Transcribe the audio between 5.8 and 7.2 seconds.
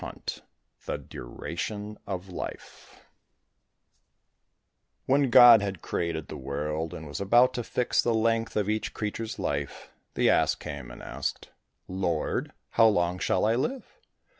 created the world and